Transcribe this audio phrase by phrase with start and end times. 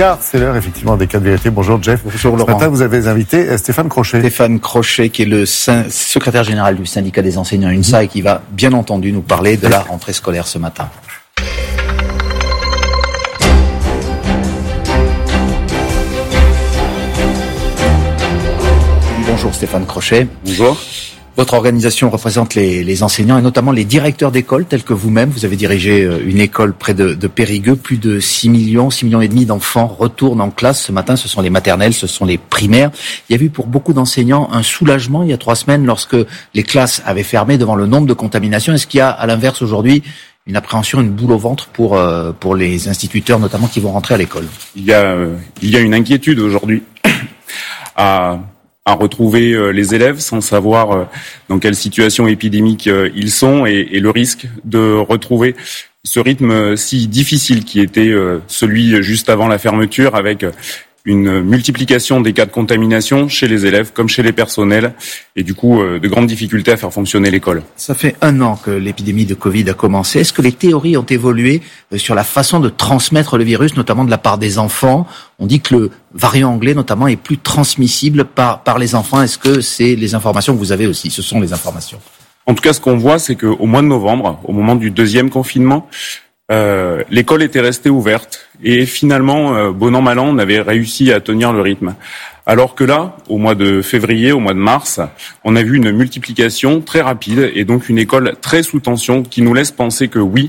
[0.00, 1.50] Car c'est l'heure effectivement des cas de vérité.
[1.50, 2.02] Bonjour Jeff.
[2.04, 2.52] Bonjour Ce Laurent.
[2.52, 4.20] matin, vous avez invité euh, Stéphane Crochet.
[4.20, 8.40] Stéphane Crochet, qui est le secrétaire général du syndicat des enseignants UNSA et qui va
[8.52, 10.88] bien entendu nous parler de la rentrée scolaire ce matin.
[19.26, 20.26] Bonjour Stéphane Crochet.
[20.44, 20.76] Bonjour.
[21.38, 25.30] Votre organisation représente les, les enseignants et notamment les directeurs d'école tels que vous-même.
[25.30, 27.76] Vous avez dirigé euh, une école près de, de Périgueux.
[27.76, 31.14] Plus de 6 millions, 6 millions et demi d'enfants retournent en classe ce matin.
[31.14, 32.90] Ce sont les maternelles, ce sont les primaires.
[33.28, 36.16] Il y a eu pour beaucoup d'enseignants un soulagement il y a trois semaines lorsque
[36.54, 38.72] les classes avaient fermé devant le nombre de contaminations.
[38.72, 40.02] Est-ce qu'il y a à l'inverse aujourd'hui
[40.48, 44.14] une appréhension, une boule au ventre pour, euh, pour les instituteurs notamment qui vont rentrer
[44.14, 44.46] à l'école?
[44.74, 46.82] Il y a, euh, il y a une inquiétude aujourd'hui
[48.88, 51.04] à retrouver euh, les élèves sans savoir euh,
[51.50, 55.54] dans quelle situation épidémique euh, ils sont et, le risque de retrouver
[56.04, 58.12] ce rythme si difficile qui était
[58.46, 60.46] celui juste avant la fermeture avec
[61.08, 64.92] une multiplication des cas de contamination chez les élèves comme chez les personnels
[65.36, 67.62] et du coup euh, de grandes difficultés à faire fonctionner l'école.
[67.76, 70.20] Ça fait un an que l'épidémie de Covid a commencé.
[70.20, 71.62] Est-ce que les théories ont évolué
[71.94, 75.06] euh, sur la façon de transmettre le virus, notamment de la part des enfants?
[75.38, 79.22] On dit que le variant anglais, notamment, est plus transmissible par, par les enfants.
[79.22, 81.10] Est-ce que c'est les informations que vous avez aussi?
[81.10, 81.98] Ce sont les informations.
[82.44, 85.30] En tout cas, ce qu'on voit, c'est qu'au mois de novembre, au moment du deuxième
[85.30, 85.88] confinement,
[86.50, 91.12] euh, l'école était restée ouverte et finalement, euh, bon an mal an, on avait réussi
[91.12, 91.94] à tenir le rythme.
[92.46, 95.00] Alors que là, au mois de février, au mois de mars,
[95.44, 99.42] on a vu une multiplication très rapide et donc une école très sous tension qui
[99.42, 100.48] nous laisse penser que oui,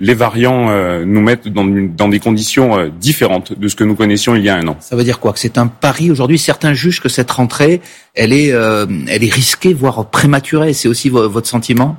[0.00, 4.34] les variants euh, nous mettent dans, dans des conditions différentes de ce que nous connaissions
[4.34, 4.78] il y a un an.
[4.80, 5.34] Ça veut dire quoi?
[5.34, 6.38] Que c'est un pari aujourd'hui?
[6.38, 7.82] Certains jugent que cette rentrée,
[8.14, 10.72] elle est, elle est risquée, voire prématurée.
[10.72, 11.98] C'est aussi vo- votre sentiment?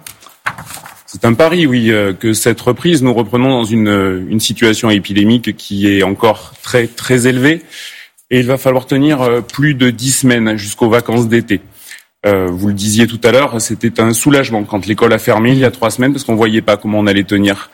[1.15, 4.89] C'est un pari, oui, euh, que cette reprise, nous reprenons dans une, euh, une situation
[4.89, 7.61] épidémique qui est encore très très élevée,
[8.31, 11.61] et il va falloir tenir euh, plus de dix semaines jusqu'aux vacances d'été.
[12.25, 15.59] Euh, vous le disiez tout à l'heure, c'était un soulagement quand l'école a fermé il
[15.59, 17.69] y a trois semaines parce qu'on voyait pas comment on allait tenir.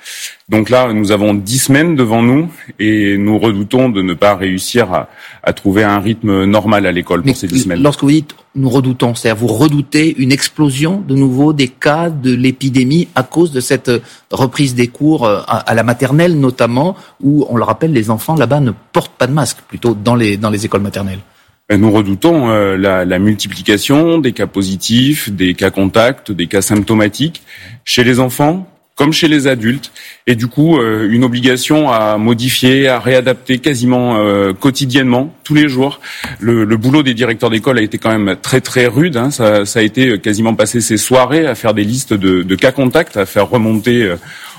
[0.47, 4.93] Donc là, nous avons dix semaines devant nous et nous redoutons de ne pas réussir
[4.93, 5.09] à,
[5.41, 7.81] à trouver un rythme normal à l'école Mais pour ces dix semaines.
[7.81, 12.33] lorsque vous dites nous redoutons, c'est-à-dire vous redoutez une explosion de nouveau des cas de
[12.33, 13.99] l'épidémie à cause de cette euh,
[14.31, 18.59] reprise des cours euh, à, la maternelle notamment, où on le rappelle, les enfants là-bas
[18.59, 21.19] ne portent pas de masque, plutôt dans les écoles maternelles.
[21.77, 27.43] Nous redoutons euh, la multiplication des cas positifs, des cas contacts, des cas symptomatiques
[27.85, 29.91] chez les enfants comme chez les adultes,
[30.27, 35.69] et du coup euh, une obligation à modifier, à réadapter quasiment euh, quotidiennement, tous les
[35.69, 35.99] jours.
[36.39, 39.17] Le, le boulot des directeurs d'école a été quand même très très rude.
[39.17, 39.31] hein.
[39.31, 42.71] Ça, ça a été quasiment passer ses soirées à faire des listes de, de cas
[42.71, 44.17] contacts, à faire remonter euh,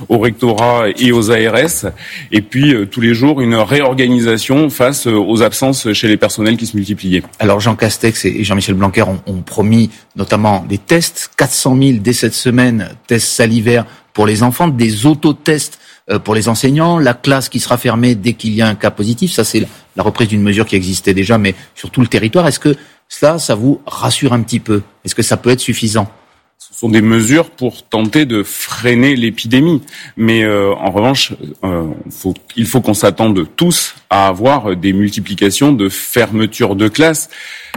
[0.08, 1.92] au rectorat et aux ARS,
[2.32, 6.56] et puis euh, tous les jours une réorganisation face euh, aux absences chez les personnels
[6.56, 7.22] qui se multipliaient.
[7.38, 12.12] Alors Jean Castex et Jean-Michel Blanquer ont, ont promis notamment des tests, 400 000 dès
[12.12, 15.78] cette semaine, tests salivaires pour les enfants, des autotests
[16.10, 18.90] euh, pour les enseignants, la classe qui sera fermée dès qu'il y a un cas
[18.90, 19.32] positif.
[19.32, 22.46] Ça, c'est la- la reprise d'une mesure qui existait déjà, mais sur tout le territoire.
[22.48, 22.74] Est-ce que
[23.08, 24.82] cela, ça vous rassure un petit peu?
[25.04, 26.10] Est-ce que ça peut être suffisant?
[26.58, 29.82] Ce sont des mesures pour tenter de freiner l'épidémie.
[30.16, 31.32] Mais euh, en revanche,
[31.64, 37.28] euh, faut- il faut qu'on s'attende tous à avoir des multiplications de fermetures de classes.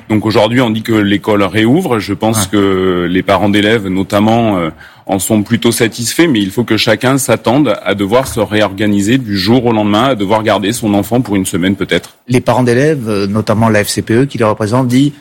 [0.10, 2.00] Donc aujourd'hui, on dit que l'école réouvre.
[2.00, 2.50] Je pense Ouais.
[2.52, 4.70] que les parents d'élèves, notamment, euh,
[5.06, 6.28] en sont plutôt satisfaits.
[6.28, 10.16] Mais il faut que chacun s'attende à devoir se réorganiser du jour au lendemain, à
[10.16, 12.18] devoir garder son enfant pour une semaine peut-être.
[12.28, 15.14] Les parents d'élèves, euh, notamment la FCPE qui les représente, dit,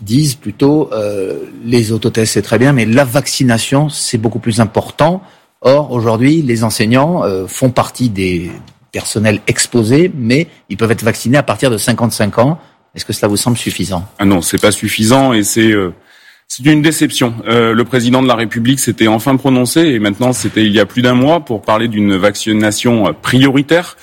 [0.00, 5.22] disent plutôt euh, les autotests c'est très bien, mais la vaccination c'est beaucoup plus important.
[5.60, 8.50] Or aujourd'hui, les enseignants euh, font partie des
[8.92, 12.58] personnels exposés, mais ils peuvent être vaccinés à partir de 55 ans.
[12.94, 14.06] Est-ce que cela vous semble suffisant?
[14.18, 15.92] Ah non, c'est pas suffisant et c'est euh,
[16.48, 17.34] c'est une déception.
[17.46, 20.86] Euh, le président de la République s'était enfin prononcé et maintenant c'était il y a
[20.86, 23.96] plus d'un mois pour parler d'une vaccination euh, prioritaire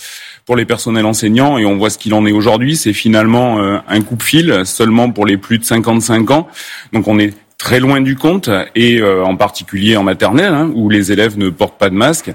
[0.46, 2.76] pour les personnels enseignants et on voit ce qu'il en est aujourd'hui.
[2.76, 6.47] C'est finalement euh, un coup de fil seulement pour les plus de 55 ans.
[6.94, 10.90] Donc on est très loin du compte et euh, en particulier en maternelle hein, où
[10.90, 12.31] les élèves ne portent pas de masque.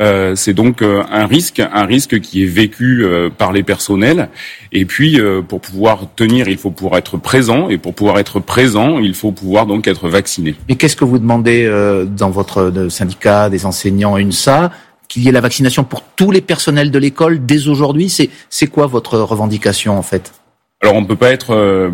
[0.00, 4.30] Euh, c'est donc euh, un risque, un risque qui est vécu euh, par les personnels.
[4.72, 8.40] Et puis euh, pour pouvoir tenir, il faut pouvoir être présent et pour pouvoir être
[8.40, 10.54] présent, il faut pouvoir donc être vacciné.
[10.68, 14.70] Mais qu'est-ce que vous demandez euh, dans votre syndicat des enseignants UNSA
[15.08, 18.08] qu'il y ait la vaccination pour tous les personnels de l'école dès aujourd'hui?
[18.08, 20.32] C'est c'est quoi votre revendication en fait?
[20.80, 21.90] Alors on ne peut pas être euh,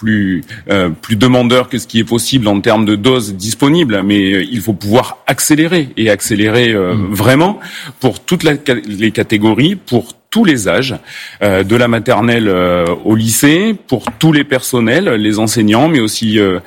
[0.00, 4.32] plus euh, plus demandeur que ce qui est possible en termes de doses disponibles, mais
[4.34, 7.58] euh, il faut pouvoir accélérer et accélérer euh, vraiment
[8.00, 8.56] pour toutes la-
[8.86, 10.94] les catégories, pour tous les âges,
[11.42, 16.38] euh, de la maternelle euh, au lycée, pour tous les personnels, les enseignants, mais aussi
[16.38, 16.60] euh,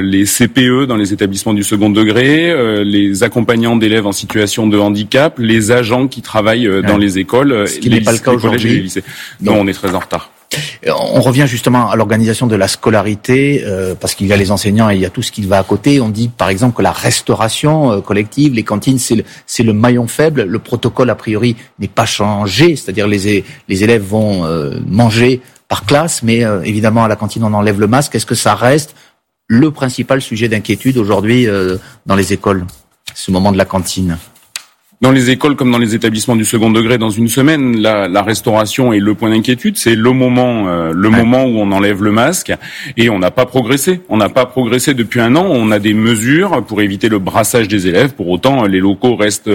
[0.00, 5.34] les CPE dans les établissements du second degré, les accompagnants d'élèves en situation de handicap,
[5.38, 8.90] les agents qui travaillent dans les écoles, Ce qui n'est pas le cas aujourd'hui.
[9.42, 10.30] Non, on est très en retard.
[10.86, 14.90] On revient justement à l'organisation de la scolarité, euh, parce qu'il y a les enseignants
[14.90, 16.00] et il y a tout ce qui va à côté.
[16.00, 20.42] On dit par exemple que la restauration euh, collective, les cantines, c'est le, maillon faible.
[20.42, 25.86] Le protocole, a priori, n'est pas changé, c'est-à-dire les, les élèves vont euh, manger par
[25.86, 28.14] classe, mais évidemment à la cantine on enlève le masque.
[28.14, 28.94] Est-ce que ça reste
[29.48, 31.48] le principal sujet d'inquiétude aujourd'hui
[32.04, 32.66] dans les écoles,
[33.14, 34.18] ce moment de la cantine?
[35.00, 38.22] Dans les écoles comme dans les établissements du second degré dans une semaine, la, la
[38.22, 39.76] restauration est le point d'inquiétude.
[39.76, 42.52] C'est le moment, euh, le moment où on enlève le masque
[42.96, 44.00] et on n'a pas progressé.
[44.08, 45.46] On n'a pas progressé depuis un an.
[45.48, 48.14] On a des mesures pour éviter le brassage des élèves.
[48.14, 49.50] Pour autant, les locaux restent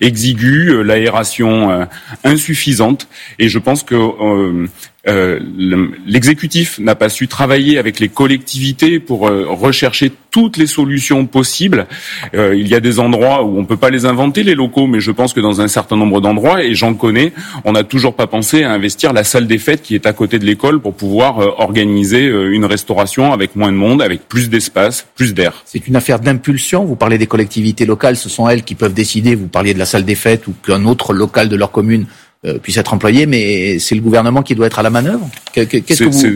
[0.00, 1.84] exigus, euh, l'aération euh,
[2.24, 3.08] insuffisante.
[3.38, 4.66] Et je pense que euh,
[5.04, 11.86] l'exécutif n'a pas su travailler avec les collectivités pour euh, rechercher toutes les solutions possibles.
[12.34, 15.00] Euh, il y a des endroits où on peut pas les inventer les locaux, mais
[15.00, 17.32] je pense que dans un certain nombre d'endroits, et j'en connais,
[17.64, 20.38] on n'a toujours pas pensé à investir la salle des fêtes qui est à côté
[20.38, 25.34] de l'école pour pouvoir organiser une restauration avec moins de monde, avec plus d'espace, plus
[25.34, 25.62] d'air.
[25.66, 26.84] C'est une affaire d'impulsion.
[26.84, 29.34] Vous parlez des collectivités locales, ce sont elles qui peuvent décider.
[29.34, 32.31] Vous parliez de la salle des fêtes ou qu'un autre local de leur commune euh,
[32.60, 35.28] puisse être employé, mais c'est le gouvernement qui doit être à la manœuvre.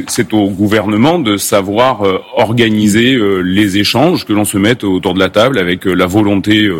[0.08, 5.14] C'est au gouvernement de savoir euh, organiser euh, les échanges, que l'on se mette autour
[5.14, 6.70] de la table avec la volonté.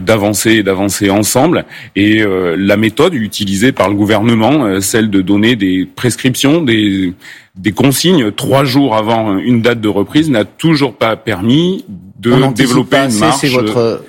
[0.00, 2.24] d'avancer et d'avancer ensemble et
[2.56, 7.12] la méthode utilisée par le gouvernement celle de donner des prescriptions des
[7.54, 11.84] des consignes trois jours avant une date de reprise n'a toujours pas permis
[12.18, 14.02] de développer une marche c'est votre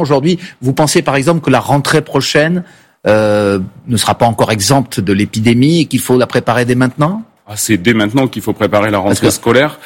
[0.00, 0.38] aujourd'hui.
[0.60, 2.64] Vous pensez par exemple que la rentrée prochaine
[3.06, 7.22] euh, ne sera pas encore exempte de l'épidémie et qu'il faut la préparer dès maintenant?
[7.48, 9.78] Ah, C'est dès maintenant qu'il faut préparer la rentrée scolaire.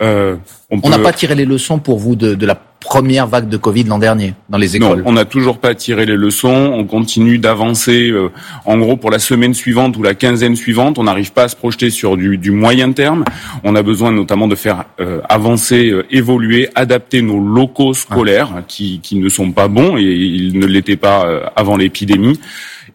[0.00, 0.36] Euh,
[0.70, 3.84] on n'a pas tiré les leçons pour vous de, de la première vague de Covid
[3.84, 6.72] l'an dernier dans les écoles Non, on n'a toujours pas tiré les leçons.
[6.74, 8.10] On continue d'avancer.
[8.10, 8.30] Euh,
[8.64, 11.56] en gros, pour la semaine suivante ou la quinzaine suivante, on n'arrive pas à se
[11.56, 13.24] projeter sur du, du, moyen terme.
[13.64, 19.00] On a besoin notamment de faire euh, avancer, euh, évoluer, adapter nos locaux scolaires qui,
[19.00, 21.26] qui ne sont pas bons et ils ne l'étaient pas
[21.56, 22.38] avant l'épidémie.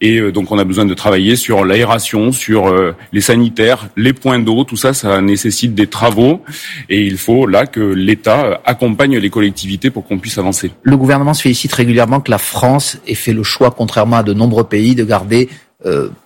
[0.02, 4.14] Et euh, donc on a besoin de travailler sur l'aération, sur euh, les sanitaires, les
[4.14, 6.42] points d'eau, tout ça, ça nécessite des travaux.
[6.90, 10.72] Et il faut là que l'État euh, accompagne les collectivités pour qu'on puisse avancer.
[10.84, 14.34] Le gouvernement se félicite régulièrement que la France ait fait le choix, contrairement à de
[14.34, 15.50] nombreux pays, de garder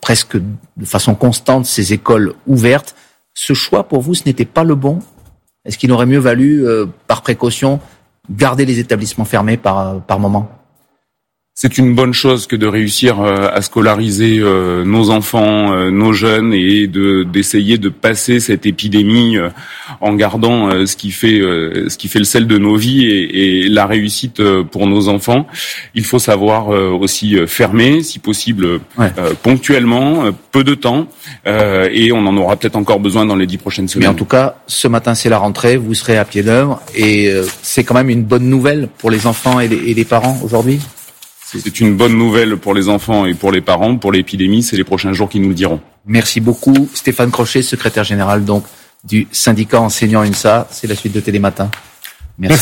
[0.01, 2.95] presque de façon constante ses écoles ouvertes.
[3.33, 4.99] Ce choix, pour vous, ce n'était pas le bon?
[5.65, 6.63] Est-ce qu'il aurait mieux valu,
[7.07, 7.79] par précaution,
[8.29, 10.56] garder les établissements fermés par, par moment?
[11.59, 16.13] C'est une bonne chose que de réussir euh, à scolariser euh, nos enfants, euh, nos
[16.13, 19.37] jeunes, et de d'essayer de passer cette épidémie
[19.99, 23.69] en gardant ce qui fait ce qui fait le sel de nos vies et, et
[23.69, 24.39] la réussite
[24.71, 25.47] pour nos enfants.
[25.95, 28.79] Il faut savoir aussi fermer, si possible,
[29.41, 31.07] ponctuellement, peu de temps,
[31.45, 34.09] et on en aura peut-être encore besoin dans les dix prochaines semaines.
[34.09, 37.31] Mais en tout cas, ce matin c'est la rentrée, vous serez à pied d'œuvre, et
[37.63, 40.79] c'est quand même une bonne nouvelle pour les enfants et les parents aujourd'hui?
[41.49, 43.95] C'est une bonne nouvelle pour les enfants et pour les parents.
[43.95, 45.79] Pour l'épidémie, c'est les prochains jours qui nous le diront.
[46.05, 46.89] Merci beaucoup.
[46.93, 48.65] Stéphane Crochet, secrétaire général donc
[49.05, 50.67] du syndicat enseignant UNSA.
[50.71, 51.69] C'est la suite de Télématin.